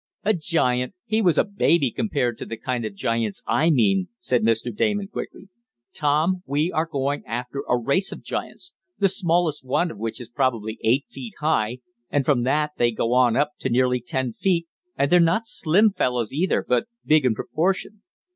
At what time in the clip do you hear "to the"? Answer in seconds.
2.39-2.57